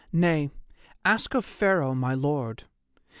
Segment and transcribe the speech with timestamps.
[0.11, 0.49] Nay,
[1.05, 2.63] ask of Pharaoh my Lord.